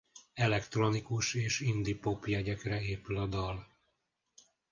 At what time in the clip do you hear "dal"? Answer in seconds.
3.27-3.67